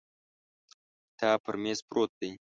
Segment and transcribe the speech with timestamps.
[1.11, 2.31] کتاب پر مېز پروت دی.